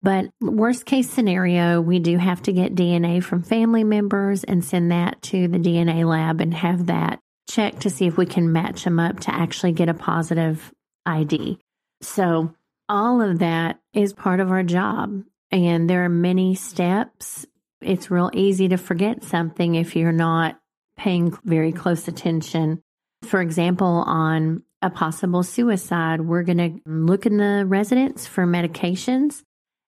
But 0.05 0.29
worst 0.39 0.85
case 0.85 1.09
scenario, 1.09 1.81
we 1.81 1.99
do 1.99 2.19
have 2.19 2.43
to 2.43 2.53
get 2.53 2.75
DNA 2.75 3.25
from 3.25 3.43
family 3.43 3.85
members 3.85 4.45
and 4.45 4.63
send 4.63 4.93
that 4.93 5.23
to 5.23 5.49
the 5.49 5.59
DNA 5.59 6.07
lab 6.07 6.43
and 6.43 6.53
have 6.53 6.87
that 6.87 7.21
checked 7.49 7.81
to 7.81 7.91
see 7.91 8.07
if 8.07 8.19
we 8.19 8.27
can 8.27 8.53
match 8.53 8.85
them 8.85 9.01
up 9.01 9.21
to 9.21 9.35
actually 9.35 9.73
get 9.73 9.89
a 9.89 9.95
positive 9.95 10.75
ID. 11.07 11.59
So, 12.03 12.55
all 12.87 13.23
of 13.23 13.39
that 13.39 13.81
is 13.95 14.13
part 14.13 14.41
of 14.41 14.51
our 14.51 14.63
job. 14.63 15.23
And 15.51 15.89
there 15.89 16.05
are 16.05 16.11
many 16.11 16.55
steps. 16.55 17.47
It's 17.81 18.11
real 18.11 18.31
easy 18.35 18.69
to 18.69 18.77
forget 18.77 19.25
something 19.25 19.75
if 19.75 19.97
you're 19.97 20.13
not 20.13 20.61
paying 20.99 21.35
very 21.45 21.73
close 21.73 22.09
attention. 22.09 22.83
For 23.23 23.41
example, 23.41 24.05
on 24.07 24.65
a 24.83 24.91
possible 24.91 25.43
suicide, 25.43 26.21
we're 26.21 26.43
going 26.43 26.59
to 26.59 26.79
look 26.85 27.25
in 27.25 27.39
the 27.39 27.65
residence 27.67 28.27
for 28.27 28.47
medications 28.47 29.43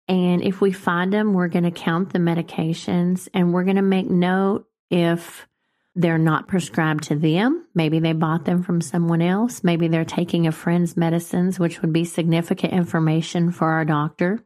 and 0.07 0.43
if 0.43 0.61
we 0.61 0.71
find 0.71 1.11
them, 1.11 1.33
we're 1.33 1.47
going 1.47 1.63
to 1.63 1.71
count 1.71 2.13
the 2.13 2.19
medications 2.19 3.27
and 3.33 3.53
we're 3.53 3.63
going 3.63 3.77
to 3.77 3.81
make 3.81 4.09
note 4.09 4.67
if 4.91 5.47
they're 5.95 6.17
not 6.17 6.47
prescribed 6.47 7.05
to 7.05 7.15
them. 7.15 7.65
Maybe 7.73 7.99
they 7.99 8.13
bought 8.13 8.45
them 8.45 8.61
from 8.61 8.81
someone 8.81 9.21
else. 9.21 9.63
Maybe 9.63 9.87
they're 9.87 10.05
taking 10.05 10.45
a 10.45 10.51
friend's 10.51 10.95
medicines, 10.95 11.57
which 11.57 11.81
would 11.81 11.93
be 11.93 12.05
significant 12.05 12.73
information 12.73 13.51
for 13.51 13.69
our 13.69 13.85
doctor. 13.85 14.43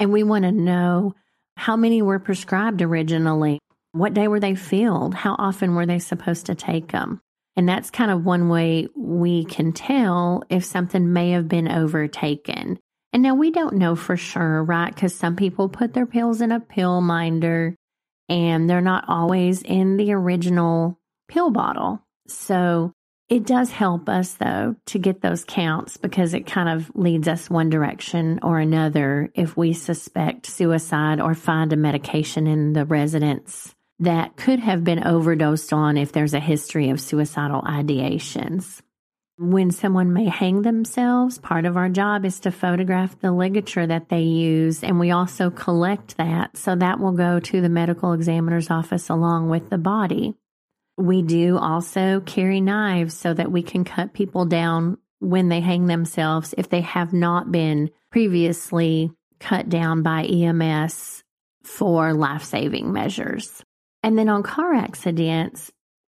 And 0.00 0.12
we 0.12 0.24
want 0.24 0.44
to 0.44 0.52
know 0.52 1.14
how 1.56 1.76
many 1.76 2.02
were 2.02 2.18
prescribed 2.18 2.82
originally. 2.82 3.60
What 3.92 4.14
day 4.14 4.28
were 4.28 4.40
they 4.40 4.54
filled? 4.54 5.14
How 5.14 5.36
often 5.38 5.74
were 5.74 5.86
they 5.86 6.00
supposed 6.00 6.46
to 6.46 6.54
take 6.54 6.92
them? 6.92 7.20
And 7.56 7.68
that's 7.68 7.90
kind 7.90 8.10
of 8.10 8.24
one 8.24 8.48
way 8.48 8.88
we 8.94 9.44
can 9.44 9.72
tell 9.72 10.44
if 10.50 10.64
something 10.64 11.12
may 11.12 11.30
have 11.30 11.48
been 11.48 11.68
overtaken. 11.68 12.78
And 13.12 13.22
now 13.22 13.34
we 13.34 13.50
don't 13.50 13.76
know 13.76 13.96
for 13.96 14.16
sure, 14.16 14.62
right? 14.62 14.94
Because 14.94 15.14
some 15.14 15.36
people 15.36 15.68
put 15.68 15.94
their 15.94 16.06
pills 16.06 16.40
in 16.40 16.52
a 16.52 16.60
pill 16.60 17.00
minder 17.00 17.74
and 18.28 18.68
they're 18.68 18.80
not 18.80 19.04
always 19.08 19.62
in 19.62 19.96
the 19.96 20.12
original 20.12 20.98
pill 21.28 21.50
bottle. 21.50 22.02
So 22.26 22.92
it 23.28 23.46
does 23.46 23.70
help 23.70 24.08
us, 24.08 24.34
though, 24.34 24.76
to 24.86 24.98
get 24.98 25.20
those 25.20 25.44
counts 25.44 25.96
because 25.96 26.34
it 26.34 26.46
kind 26.46 26.68
of 26.68 26.90
leads 26.94 27.28
us 27.28 27.50
one 27.50 27.70
direction 27.70 28.40
or 28.42 28.58
another 28.58 29.30
if 29.34 29.56
we 29.56 29.72
suspect 29.72 30.46
suicide 30.46 31.20
or 31.20 31.34
find 31.34 31.72
a 31.72 31.76
medication 31.76 32.46
in 32.46 32.72
the 32.72 32.84
residence 32.86 33.74
that 34.00 34.36
could 34.36 34.60
have 34.60 34.84
been 34.84 35.04
overdosed 35.04 35.72
on 35.72 35.96
if 35.96 36.12
there's 36.12 36.34
a 36.34 36.40
history 36.40 36.90
of 36.90 37.00
suicidal 37.00 37.62
ideations. 37.62 38.80
When 39.40 39.70
someone 39.70 40.12
may 40.12 40.24
hang 40.24 40.62
themselves, 40.62 41.38
part 41.38 41.64
of 41.64 41.76
our 41.76 41.88
job 41.88 42.24
is 42.24 42.40
to 42.40 42.50
photograph 42.50 43.20
the 43.20 43.30
ligature 43.30 43.86
that 43.86 44.08
they 44.08 44.22
use, 44.22 44.82
and 44.82 44.98
we 44.98 45.12
also 45.12 45.48
collect 45.48 46.16
that. 46.16 46.56
So 46.56 46.74
that 46.74 46.98
will 46.98 47.12
go 47.12 47.38
to 47.38 47.60
the 47.60 47.68
medical 47.68 48.14
examiner's 48.14 48.68
office 48.68 49.08
along 49.08 49.48
with 49.48 49.70
the 49.70 49.78
body. 49.78 50.34
We 50.96 51.22
do 51.22 51.56
also 51.56 52.18
carry 52.18 52.60
knives 52.60 53.14
so 53.14 53.32
that 53.32 53.52
we 53.52 53.62
can 53.62 53.84
cut 53.84 54.12
people 54.12 54.44
down 54.44 54.98
when 55.20 55.48
they 55.50 55.60
hang 55.60 55.86
themselves 55.86 56.52
if 56.58 56.68
they 56.68 56.80
have 56.80 57.12
not 57.12 57.52
been 57.52 57.90
previously 58.10 59.12
cut 59.38 59.68
down 59.68 60.02
by 60.02 60.24
EMS 60.24 61.22
for 61.62 62.12
life 62.12 62.42
saving 62.42 62.92
measures. 62.92 63.62
And 64.02 64.18
then 64.18 64.28
on 64.28 64.42
car 64.42 64.74
accidents, 64.74 65.70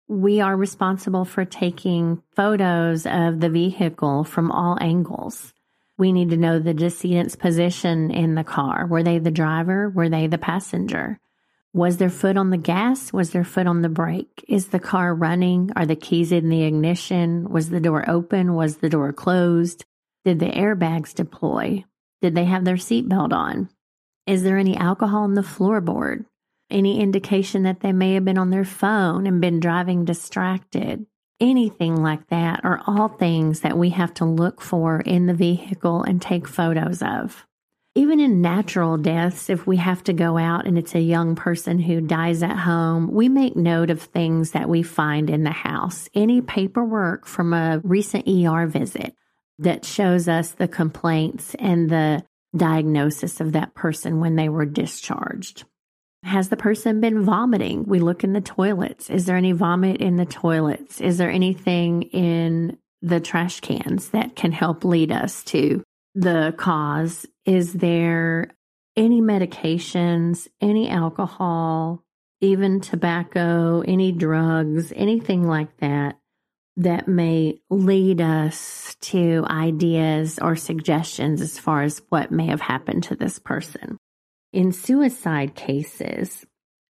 we 0.09 0.41
are 0.41 0.57
responsible 0.57 1.23
for 1.23 1.45
taking 1.45 2.23
photos 2.35 3.05
of 3.05 3.39
the 3.39 3.49
vehicle 3.49 4.23
from 4.23 4.51
all 4.51 4.75
angles. 4.81 5.53
We 5.99 6.11
need 6.11 6.31
to 6.31 6.37
know 6.37 6.57
the 6.57 6.73
decedent's 6.73 7.35
position 7.35 8.09
in 8.09 8.33
the 8.33 8.43
car. 8.43 8.87
Were 8.87 9.03
they 9.03 9.19
the 9.19 9.29
driver? 9.29 9.87
Were 9.87 10.09
they 10.09 10.25
the 10.25 10.39
passenger? 10.39 11.19
Was 11.73 11.97
their 11.97 12.09
foot 12.09 12.37
on 12.37 12.49
the 12.49 12.57
gas? 12.57 13.13
Was 13.13 13.29
their 13.29 13.43
foot 13.43 13.67
on 13.67 13.83
the 13.83 13.89
brake? 13.89 14.43
Is 14.47 14.69
the 14.69 14.79
car 14.79 15.13
running? 15.13 15.69
Are 15.75 15.85
the 15.85 15.95
keys 15.95 16.31
in 16.31 16.49
the 16.49 16.63
ignition? 16.63 17.47
Was 17.47 17.69
the 17.69 17.79
door 17.79 18.09
open? 18.09 18.55
Was 18.55 18.77
the 18.77 18.89
door 18.89 19.13
closed? 19.13 19.85
Did 20.25 20.39
the 20.39 20.47
airbags 20.47 21.13
deploy? 21.13 21.85
Did 22.23 22.33
they 22.33 22.45
have 22.45 22.65
their 22.65 22.77
seatbelt 22.77 23.31
on? 23.31 23.69
Is 24.25 24.41
there 24.41 24.57
any 24.57 24.75
alcohol 24.75 25.25
in 25.25 25.35
the 25.35 25.41
floorboard? 25.41 26.25
Any 26.69 26.99
indication 26.99 27.63
that 27.63 27.81
they 27.81 27.91
may 27.91 28.13
have 28.13 28.25
been 28.25 28.37
on 28.37 28.49
their 28.49 28.65
phone 28.65 29.27
and 29.27 29.41
been 29.41 29.59
driving 29.59 30.05
distracted. 30.05 31.05
Anything 31.39 31.95
like 31.95 32.27
that 32.27 32.65
are 32.65 32.81
all 32.85 33.07
things 33.07 33.61
that 33.61 33.77
we 33.77 33.91
have 33.91 34.13
to 34.15 34.25
look 34.25 34.61
for 34.61 34.99
in 35.01 35.25
the 35.25 35.33
vehicle 35.33 36.03
and 36.03 36.21
take 36.21 36.47
photos 36.47 37.01
of. 37.01 37.45
Even 37.95 38.19
in 38.19 38.41
natural 38.41 38.97
deaths, 38.97 39.49
if 39.49 39.65
we 39.65 39.77
have 39.77 40.03
to 40.03 40.13
go 40.13 40.37
out 40.37 40.67
and 40.67 40.77
it's 40.77 40.95
a 40.95 41.01
young 41.01 41.35
person 41.35 41.79
who 41.79 42.01
dies 42.01 42.43
at 42.43 42.57
home, 42.57 43.11
we 43.11 43.29
make 43.29 43.55
note 43.55 43.89
of 43.89 44.01
things 44.01 44.51
that 44.51 44.69
we 44.69 44.83
find 44.83 45.29
in 45.29 45.43
the 45.43 45.51
house. 45.51 46.07
Any 46.13 46.41
paperwork 46.41 47.25
from 47.25 47.53
a 47.53 47.81
recent 47.83 48.27
ER 48.27 48.67
visit 48.67 49.15
that 49.57 49.85
shows 49.85 50.27
us 50.27 50.51
the 50.51 50.67
complaints 50.67 51.55
and 51.57 51.89
the 51.89 52.23
diagnosis 52.55 53.41
of 53.41 53.53
that 53.53 53.73
person 53.73 54.19
when 54.19 54.35
they 54.35 54.49
were 54.49 54.65
discharged. 54.65 55.65
Has 56.23 56.49
the 56.49 56.57
person 56.57 56.99
been 57.01 57.23
vomiting? 57.23 57.85
We 57.85 57.99
look 57.99 58.23
in 58.23 58.33
the 58.33 58.41
toilets. 58.41 59.09
Is 59.09 59.25
there 59.25 59.37
any 59.37 59.53
vomit 59.53 59.97
in 59.97 60.17
the 60.17 60.25
toilets? 60.25 60.99
Is 60.99 61.17
there 61.17 61.31
anything 61.31 62.03
in 62.03 62.77
the 63.01 63.19
trash 63.19 63.61
cans 63.61 64.09
that 64.09 64.35
can 64.35 64.51
help 64.51 64.83
lead 64.83 65.11
us 65.11 65.43
to 65.45 65.81
the 66.15 66.53
cause? 66.57 67.25
Is 67.45 67.73
there 67.73 68.51
any 68.97 69.21
medications, 69.21 70.47
any 70.59 70.89
alcohol, 70.89 72.03
even 72.41 72.81
tobacco, 72.81 73.81
any 73.81 74.11
drugs, 74.11 74.91
anything 74.95 75.47
like 75.47 75.77
that? 75.77 76.19
that 76.79 77.09
may 77.09 77.59
lead 77.69 78.21
us 78.21 78.95
to 79.01 79.45
ideas 79.49 80.39
or 80.39 80.55
suggestions 80.55 81.41
as 81.41 81.59
far 81.59 81.83
as 81.83 82.01
what 82.07 82.31
may 82.31 82.47
have 82.47 82.61
happened 82.61 83.03
to 83.03 83.15
this 83.17 83.37
person. 83.37 83.97
In 84.51 84.71
suicide 84.71 85.53
cases, 85.53 86.45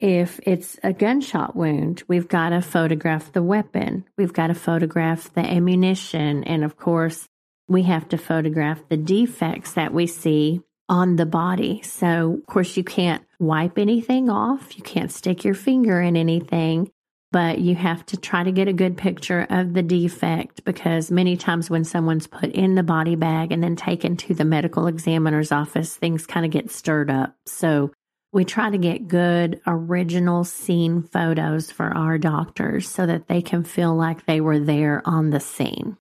if 0.00 0.40
it's 0.42 0.76
a 0.82 0.92
gunshot 0.92 1.54
wound, 1.54 2.02
we've 2.08 2.28
got 2.28 2.48
to 2.48 2.60
photograph 2.60 3.32
the 3.32 3.42
weapon. 3.42 4.04
We've 4.18 4.32
got 4.32 4.48
to 4.48 4.54
photograph 4.54 5.32
the 5.34 5.40
ammunition. 5.40 6.42
And 6.44 6.64
of 6.64 6.76
course, 6.76 7.28
we 7.68 7.84
have 7.84 8.08
to 8.08 8.18
photograph 8.18 8.88
the 8.88 8.96
defects 8.96 9.72
that 9.74 9.94
we 9.94 10.06
see 10.08 10.62
on 10.88 11.16
the 11.16 11.26
body. 11.26 11.80
So, 11.82 12.38
of 12.38 12.46
course, 12.46 12.76
you 12.76 12.84
can't 12.84 13.24
wipe 13.38 13.78
anything 13.78 14.28
off. 14.28 14.76
You 14.76 14.82
can't 14.82 15.12
stick 15.12 15.44
your 15.44 15.54
finger 15.54 16.00
in 16.00 16.16
anything, 16.16 16.90
but 17.34 17.58
you 17.58 17.74
have 17.74 18.06
to 18.06 18.16
try 18.16 18.44
to 18.44 18.52
get 18.52 18.68
a 18.68 18.72
good 18.72 18.96
picture 18.96 19.44
of 19.50 19.74
the 19.74 19.82
defect 19.82 20.64
because 20.64 21.10
many 21.10 21.36
times 21.36 21.68
when 21.68 21.82
someone's 21.82 22.28
put 22.28 22.52
in 22.52 22.76
the 22.76 22.82
body 22.84 23.16
bag 23.16 23.50
and 23.50 23.60
then 23.60 23.74
taken 23.74 24.16
to 24.16 24.34
the 24.34 24.44
medical 24.44 24.86
examiner's 24.86 25.50
office, 25.50 25.96
things 25.96 26.28
kind 26.28 26.46
of 26.46 26.52
get 26.52 26.70
stirred 26.70 27.10
up. 27.10 27.34
So, 27.44 27.90
we 28.32 28.44
try 28.44 28.70
to 28.70 28.78
get 28.78 29.08
good 29.08 29.60
original 29.66 30.44
scene 30.44 31.02
photos 31.02 31.72
for 31.72 31.86
our 31.86 32.18
doctors 32.18 32.88
so 32.88 33.04
that 33.04 33.26
they 33.26 33.42
can 33.42 33.64
feel 33.64 33.96
like 33.96 34.26
they 34.26 34.40
were 34.40 34.60
there 34.60 35.02
on 35.04 35.30
the 35.30 35.40
scene. 35.40 35.96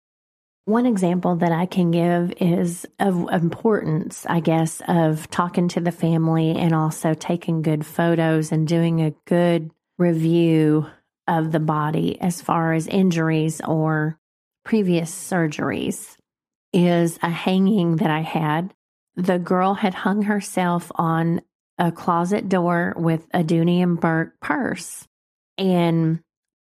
One 0.66 0.86
example 0.86 1.38
that 1.38 1.52
I 1.52 1.66
can 1.66 1.90
give 1.90 2.32
is 2.40 2.86
of 3.00 3.28
importance, 3.34 4.28
I 4.30 4.40
guess, 4.40 4.84
of 4.88 5.28
talking 5.32 5.68
to 5.70 5.80
the 5.80 5.92
family 5.92 6.52
and 6.52 6.76
also 6.76 7.16
taking 7.16 7.64
good 7.64 7.88
photos 7.88 8.52
and 8.52 8.68
doing 8.68 9.02
a 9.02 9.16
good 9.26 9.72
review 9.98 10.86
of 11.28 11.52
the 11.52 11.60
body 11.60 12.20
as 12.22 12.42
far 12.42 12.74
as 12.74 12.88
injuries 12.88 13.62
or 13.62 14.18
previous 14.66 15.12
surgeries 15.12 16.16
is 16.74 17.20
a 17.22 17.30
hanging 17.30 17.98
that 17.98 18.10
I 18.10 18.22
had. 18.22 18.74
The 19.16 19.40
girl 19.40 19.76
had 19.76 19.94
hung 19.94 20.24
herself 20.24 20.92
on 20.96 21.42
a 21.78 21.92
closet 21.92 22.50
door 22.50 22.94
with 22.98 23.26
a 23.34 23.44
Dooney 23.44 23.82
and 23.82 24.00
Bourke 24.00 24.40
purse. 24.42 25.08
And 25.58 26.20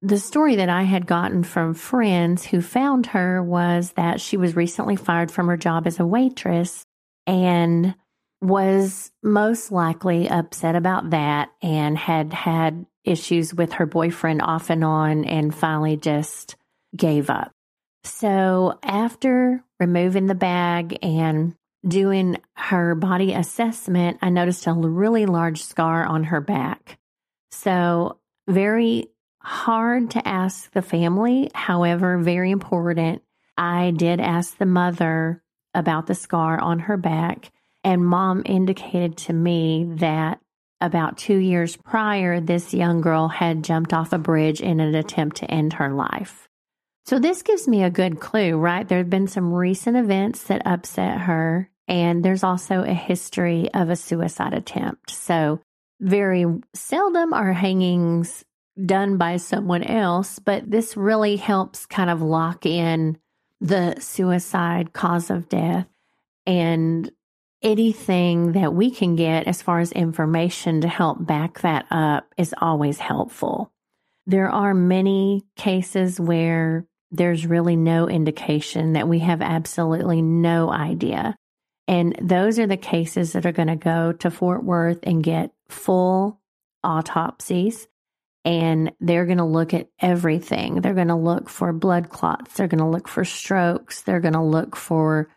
the 0.02 0.18
story 0.18 0.56
that 0.56 0.70
I 0.70 0.84
had 0.84 1.06
gotten 1.06 1.44
from 1.44 1.74
friends 1.74 2.46
who 2.46 2.62
found 2.62 3.08
her 3.08 3.44
was 3.44 3.92
that 3.94 4.22
she 4.22 4.38
was 4.38 4.56
recently 4.56 4.96
fired 4.96 5.32
from 5.32 5.48
her 5.48 5.58
job 5.58 5.86
as 5.88 6.00
a 6.00 6.06
waitress 6.06 6.86
and 7.28 7.96
was 8.42 9.12
most 9.22 9.72
likely 9.72 10.30
upset 10.30 10.76
about 10.76 11.10
that 11.10 11.50
and 11.62 11.98
had 11.98 12.34
had 12.34 12.86
issues 13.04 13.54
with 13.54 13.74
her 13.74 13.86
boyfriend 13.86 14.42
off 14.42 14.70
and 14.70 14.84
on 14.84 15.26
and 15.26 15.54
finally 15.54 15.98
just 15.98 16.56
gave 16.96 17.30
up. 17.30 17.52
So, 18.04 18.80
after 18.82 19.64
removing 19.80 20.28
the 20.28 20.36
bag 20.36 20.98
and 21.02 21.56
doing 21.86 22.38
her 22.56 22.96
body 22.96 23.34
assessment, 23.34 24.20
I 24.22 24.30
noticed 24.30 24.68
a 24.68 24.74
really 24.74 25.26
large 25.26 25.64
scar 25.64 26.06
on 26.06 26.26
her 26.26 26.42
back. 26.42 26.98
So, 27.52 28.20
very 28.48 29.10
hard 29.42 30.12
to 30.12 30.28
ask 30.28 30.72
the 30.72 30.82
family. 30.82 31.50
However, 31.54 32.18
very 32.18 32.52
important. 32.52 33.22
I 33.58 33.92
did 33.92 34.20
ask 34.20 34.58
the 34.58 34.66
mother 34.66 35.42
about 35.74 36.08
the 36.08 36.16
scar 36.16 36.60
on 36.60 36.80
her 36.80 36.98
back, 36.98 37.52
and 37.84 38.06
mom 38.06 38.44
indicated 38.46 39.18
to 39.18 39.34
me 39.34 39.86
that 39.98 40.40
about 40.82 41.18
two 41.18 41.38
years 41.38 41.76
prior, 41.76 42.40
this 42.40 42.74
young 42.74 43.02
girl 43.02 43.28
had 43.28 43.64
jumped 43.64 43.94
off 43.94 44.14
a 44.14 44.18
bridge 44.18 44.62
in 44.62 44.80
an 44.80 44.96
attempt 44.96 45.38
to 45.38 45.52
end 45.52 45.74
her 45.74 45.92
life. 45.92 46.48
So, 47.06 47.20
this 47.20 47.42
gives 47.42 47.68
me 47.68 47.84
a 47.84 47.90
good 47.90 48.20
clue, 48.20 48.58
right? 48.58 48.88
There 48.88 49.00
have 49.00 49.10
been 49.10 49.28
some 49.28 49.54
recent 49.54 49.98
events 49.98 50.44
that 50.44 50.66
upset 50.66 51.22
her, 51.22 51.70
and 51.88 52.24
there's 52.24 52.44
also 52.44 52.84
a 52.84 52.94
history 52.94 53.70
of 53.74 53.90
a 53.90 53.96
suicide 53.96 54.54
attempt. 54.54 55.10
So, 55.10 55.60
very 56.00 56.46
seldom 56.74 57.34
are 57.34 57.52
hangings 57.52 58.46
done 58.86 59.18
by 59.18 59.38
someone 59.38 59.84
else, 59.84 60.40
but 60.40 60.70
this 60.70 60.96
really 60.96 61.36
helps 61.36 61.86
kind 61.86 62.10
of 62.10 62.22
lock 62.22 62.66
in 62.66 63.18
the 63.60 64.00
suicide 64.00 64.94
cause 64.94 65.30
of 65.30 65.50
death 65.50 65.88
and 66.46 67.12
anything 67.62 68.54
that 68.54 68.74
we 68.74 68.92
can 68.92 69.16
get 69.16 69.48
as 69.48 69.62
far 69.62 69.80
as 69.80 69.92
information 69.92 70.82
to 70.82 70.88
help 70.88 71.26
back 71.26 71.62
that 71.62 71.86
up 71.92 72.34
is 72.38 72.56
always 72.58 73.00
helpful. 73.00 73.72
There 74.26 74.50
are 74.50 74.74
many 74.74 75.44
cases 75.56 76.20
where 76.20 76.86
there's 77.12 77.46
really 77.46 77.76
no 77.76 78.08
indication 78.08 78.94
that 78.94 79.08
we 79.08 79.20
have 79.20 79.42
absolutely 79.42 80.22
no 80.22 80.72
idea. 80.72 81.36
And 81.88 82.16
those 82.22 82.60
are 82.60 82.68
the 82.68 82.78
cases 82.78 83.34
that 83.34 83.46
are 83.46 83.52
going 83.52 83.68
to 83.68 83.76
go 83.76 84.14
to 84.14 84.30
Fort 84.30 84.64
Worth 84.64 85.00
and 85.04 85.24
get 85.24 85.52
full 85.70 86.40
autopsies 86.84 87.88
and 88.46 88.92
they're 89.00 89.26
going 89.26 89.40
to 89.40 89.44
look 89.44 89.74
at 89.74 89.90
everything. 90.00 90.82
They're 90.82 90.94
going 90.94 91.10
to 91.10 91.16
look 91.16 91.50
for 91.50 91.74
blood 91.74 92.10
clots. 92.10 92.54
They're 92.54 92.68
going 92.68 92.80
to 92.80 92.88
look 92.88 93.08
for 93.08 93.26
strokes. 93.26 94.04
They're 94.04 94.22
going 94.22 94.34
to 94.34 94.42
look 94.42 94.76
for 94.76 95.30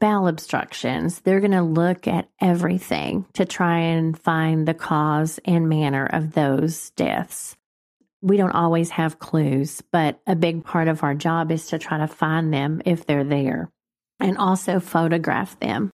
bowel 0.00 0.28
obstructions. 0.28 1.20
They're 1.20 1.40
going 1.40 1.52
to 1.52 1.62
look 1.62 2.06
at 2.06 2.28
everything 2.40 3.26
to 3.34 3.44
try 3.44 3.78
and 3.78 4.18
find 4.18 4.66
the 4.66 4.74
cause 4.74 5.38
and 5.44 5.68
manner 5.68 6.06
of 6.06 6.32
those 6.32 6.90
deaths. 6.90 7.56
We 8.20 8.36
don't 8.36 8.54
always 8.54 8.90
have 8.90 9.18
clues, 9.18 9.82
but 9.92 10.20
a 10.26 10.34
big 10.34 10.64
part 10.64 10.88
of 10.88 11.02
our 11.02 11.14
job 11.14 11.50
is 11.52 11.66
to 11.68 11.78
try 11.78 11.98
to 11.98 12.06
find 12.06 12.52
them 12.52 12.82
if 12.84 13.06
they're 13.06 13.24
there 13.24 13.70
and 14.20 14.38
also 14.38 14.80
photograph 14.80 15.58
them. 15.60 15.90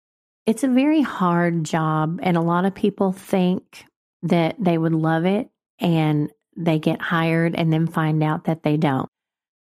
It's 0.46 0.64
a 0.64 0.68
very 0.68 1.02
hard 1.02 1.64
job, 1.64 2.20
and 2.22 2.36
a 2.36 2.42
lot 2.42 2.64
of 2.64 2.74
people 2.74 3.12
think 3.12 3.84
that 4.22 4.56
they 4.58 4.78
would 4.78 4.94
love 4.94 5.24
it 5.24 5.48
and 5.78 6.30
they 6.56 6.78
get 6.78 7.00
hired 7.00 7.54
and 7.54 7.72
then 7.72 7.86
find 7.86 8.22
out 8.22 8.44
that 8.44 8.62
they 8.62 8.76
don't. 8.76 9.08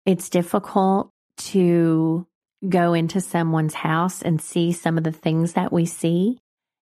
It's 0.04 0.28
difficult 0.28 1.10
to 1.38 2.26
go 2.68 2.94
into 2.94 3.20
someone's 3.20 3.74
house 3.74 4.22
and 4.22 4.40
see 4.40 4.72
some 4.72 4.98
of 4.98 5.04
the 5.04 5.12
things 5.12 5.54
that 5.54 5.72
we 5.72 5.86
see. 5.86 6.38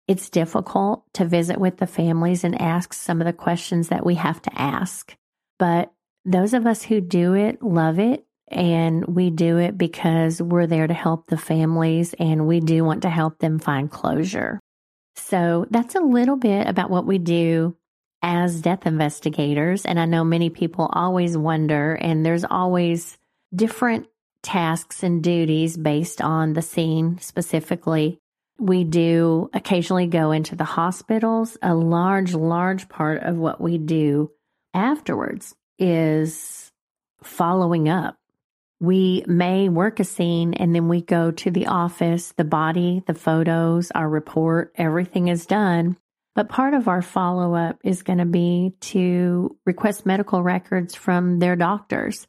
It's 0.07 0.31
difficult 0.31 1.05
to 1.15 1.25
visit 1.25 1.59
with 1.59 1.77
the 1.77 1.87
families 1.87 2.45
and 2.45 2.61
ask 2.61 2.93
some 2.93 3.21
of 3.21 3.27
the 3.27 3.33
questions 3.33 3.89
that 3.89 4.07
we 4.07 4.15
have 4.15 4.41
to 4.43 4.61
ask. 4.61 5.15
But 5.59 5.93
those 6.25 6.55
of 6.55 6.67
us 6.67 6.83
who 6.83 7.01
do 7.01 7.35
it 7.35 7.63
love 7.63 7.99
it. 7.99 8.25
And 8.51 9.05
we 9.05 9.29
do 9.29 9.59
it 9.59 9.77
because 9.77 10.41
we're 10.41 10.67
there 10.67 10.87
to 10.87 10.95
help 10.95 11.27
the 11.27 11.37
families 11.37 12.15
and 12.19 12.47
we 12.47 12.61
do 12.61 12.83
want 12.83 13.03
to 13.03 13.11
help 13.11 13.39
them 13.39 13.59
find 13.59 13.91
closure. 13.91 14.59
So 15.17 15.67
that's 15.71 15.95
a 15.97 16.01
little 16.01 16.37
bit 16.37 16.67
about 16.67 16.89
what 16.89 17.05
we 17.05 17.19
do 17.19 17.77
as 18.23 18.63
death 18.63 18.87
investigators. 18.87 19.85
And 19.85 20.01
I 20.01 20.07
know 20.07 20.25
many 20.25 20.49
people 20.49 20.89
always 20.91 21.37
wonder, 21.37 21.95
and 21.95 22.25
there's 22.25 22.45
always 22.45 23.19
different 23.55 24.07
tasks 24.43 25.03
and 25.03 25.23
duties 25.23 25.77
based 25.77 26.21
on 26.21 26.53
the 26.53 26.63
scene 26.63 27.19
specifically. 27.21 28.19
We 28.59 28.85
do 28.85 29.51
occasionally 29.53 30.07
go 30.07 30.33
into 30.33 30.57
the 30.57 30.65
hospitals. 30.65 31.57
A 31.63 31.75
large, 31.75 32.35
large 32.35 32.89
part 32.89 33.23
of 33.23 33.37
what 33.37 33.61
we 33.61 33.79
do 33.79 34.31
afterwards 34.75 35.55
is 35.79 36.71
following 37.23 37.89
up. 37.89 38.17
We 38.81 39.25
may 39.27 39.69
work 39.69 39.99
a 39.99 40.05
scene 40.05 40.55
and 40.55 40.75
then 40.75 40.89
we 40.89 41.03
go 41.03 41.33
to 41.33 41.51
the 41.51 41.67
office, 41.67 42.33
the 42.37 42.45
body, 42.45 43.03
the 43.07 43.15
photos, 43.15 43.91
our 43.93 44.09
report, 44.09 44.73
everything 44.77 45.29
is 45.29 45.47
done. 45.47 45.97
But 46.37 46.49
part 46.49 46.75
of 46.75 46.87
our 46.87 47.03
follow 47.03 47.55
up 47.57 47.79
is 47.83 48.05
going 48.05 48.21
to 48.21 48.25
be 48.25 48.75
to 48.81 49.57
request 49.67 50.07
medical 50.07 50.45
records 50.45 50.95
from 50.95 51.41
their 51.41 51.57
doctors, 51.57 52.29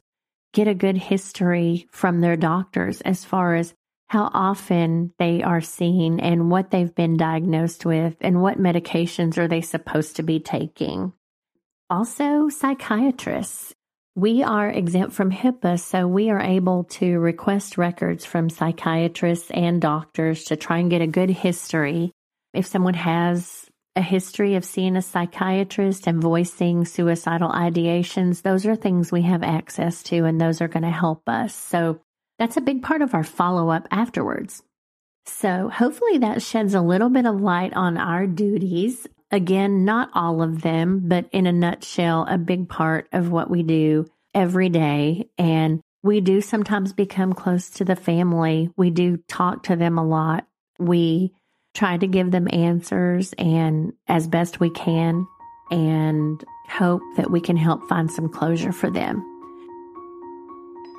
get 0.52 0.68
a 0.68 0.74
good 0.74 0.96
history 0.96 1.86
from 1.90 2.20
their 2.20 2.36
doctors 2.36 3.00
as 3.02 3.24
far 3.24 3.54
as 3.54 3.74
how 4.08 4.28
often 4.34 5.12
they 5.18 5.42
are 5.42 5.60
seen 5.60 6.18
and 6.18 6.50
what 6.50 6.70
they've 6.70 6.94
been 6.94 7.16
diagnosed 7.16 7.86
with 7.86 8.16
and 8.20 8.42
what 8.42 8.58
medications 8.58 9.38
are 9.38 9.46
they 9.46 9.60
supposed 9.60 10.16
to 10.16 10.24
be 10.24 10.40
taking. 10.40 11.12
Also, 11.88 12.48
psychiatrists. 12.48 13.72
We 14.16 14.42
are 14.42 14.68
exempt 14.68 15.14
from 15.14 15.30
HIPAA, 15.30 15.78
so 15.78 16.08
we 16.08 16.30
are 16.30 16.40
able 16.40 16.84
to 16.84 17.20
request 17.20 17.78
records 17.78 18.24
from 18.24 18.50
psychiatrists 18.50 19.50
and 19.52 19.80
doctors 19.80 20.44
to 20.46 20.56
try 20.56 20.78
and 20.78 20.90
get 20.90 21.02
a 21.02 21.06
good 21.06 21.30
history. 21.30 22.10
If 22.52 22.66
someone 22.66 22.94
has 22.94 23.69
a 24.00 24.02
history 24.02 24.54
of 24.54 24.64
seeing 24.64 24.96
a 24.96 25.02
psychiatrist 25.02 26.06
and 26.06 26.22
voicing 26.22 26.86
suicidal 26.86 27.50
ideations, 27.50 28.40
those 28.40 28.64
are 28.64 28.74
things 28.74 29.12
we 29.12 29.22
have 29.22 29.42
access 29.42 30.02
to, 30.04 30.24
and 30.24 30.40
those 30.40 30.62
are 30.62 30.68
going 30.68 30.82
to 30.82 30.90
help 30.90 31.28
us. 31.28 31.54
So 31.54 32.00
that's 32.38 32.56
a 32.56 32.62
big 32.62 32.82
part 32.82 33.02
of 33.02 33.14
our 33.14 33.22
follow 33.22 33.68
up 33.68 33.86
afterwards. 33.90 34.62
So 35.26 35.68
hopefully 35.68 36.18
that 36.18 36.42
sheds 36.42 36.72
a 36.72 36.80
little 36.80 37.10
bit 37.10 37.26
of 37.26 37.42
light 37.42 37.74
on 37.74 37.98
our 37.98 38.26
duties. 38.26 39.06
Again, 39.30 39.84
not 39.84 40.08
all 40.14 40.42
of 40.42 40.62
them, 40.62 41.02
but 41.04 41.28
in 41.30 41.46
a 41.46 41.52
nutshell, 41.52 42.26
a 42.26 42.38
big 42.38 42.70
part 42.70 43.06
of 43.12 43.30
what 43.30 43.50
we 43.50 43.62
do 43.62 44.06
every 44.34 44.70
day. 44.70 45.28
And 45.36 45.82
we 46.02 46.22
do 46.22 46.40
sometimes 46.40 46.94
become 46.94 47.34
close 47.34 47.68
to 47.70 47.84
the 47.84 47.96
family. 47.96 48.70
We 48.78 48.88
do 48.88 49.18
talk 49.28 49.64
to 49.64 49.76
them 49.76 49.98
a 49.98 50.06
lot. 50.06 50.46
We 50.78 51.34
try 51.74 51.96
to 51.96 52.06
give 52.06 52.30
them 52.30 52.48
answers 52.52 53.32
and 53.38 53.92
as 54.08 54.26
best 54.28 54.60
we 54.60 54.70
can 54.70 55.26
and 55.70 56.44
hope 56.68 57.02
that 57.16 57.30
we 57.30 57.40
can 57.40 57.56
help 57.56 57.88
find 57.88 58.10
some 58.10 58.28
closure 58.28 58.72
for 58.72 58.90
them. 58.90 59.24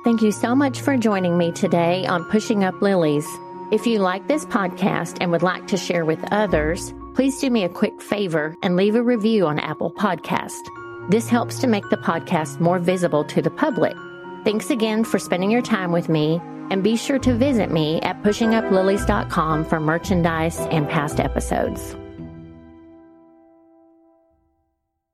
Thank 0.04 0.22
you 0.22 0.32
so 0.32 0.54
much 0.54 0.80
for 0.80 0.96
joining 0.96 1.38
me 1.38 1.52
today 1.52 2.06
on 2.06 2.24
Pushing 2.24 2.64
Up 2.64 2.80
Lilies. 2.82 3.26
If 3.70 3.86
you 3.86 4.00
like 4.00 4.26
this 4.26 4.44
podcast 4.46 5.18
and 5.20 5.30
would 5.30 5.42
like 5.42 5.66
to 5.68 5.76
share 5.76 6.04
with 6.04 6.18
others, 6.32 6.92
please 7.14 7.38
do 7.38 7.50
me 7.50 7.64
a 7.64 7.68
quick 7.68 8.00
favor 8.02 8.56
and 8.62 8.76
leave 8.76 8.96
a 8.96 9.02
review 9.02 9.46
on 9.46 9.58
Apple 9.58 9.92
Podcast. 9.92 10.60
This 11.08 11.28
helps 11.28 11.58
to 11.60 11.66
make 11.66 11.88
the 11.88 11.96
podcast 11.96 12.60
more 12.60 12.78
visible 12.78 13.24
to 13.24 13.40
the 13.40 13.50
public. 13.50 13.96
Thanks 14.44 14.70
again 14.70 15.04
for 15.04 15.18
spending 15.18 15.50
your 15.50 15.62
time 15.62 15.92
with 15.92 16.08
me, 16.08 16.40
and 16.72 16.82
be 16.82 16.96
sure 16.96 17.18
to 17.18 17.34
visit 17.34 17.70
me 17.70 18.00
at 18.00 18.22
pushinguplilies.com 18.22 19.66
for 19.66 19.78
merchandise 19.78 20.58
and 20.58 20.88
past 20.88 21.20
episodes. 21.20 21.94